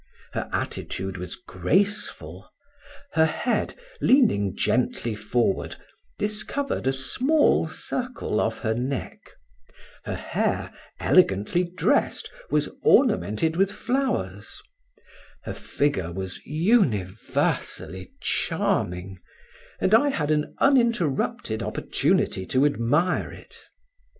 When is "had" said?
20.09-20.31